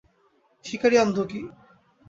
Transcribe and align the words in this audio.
শিকারী 0.65 0.95
অন্ধ 0.97 1.17
কি? 1.23 1.39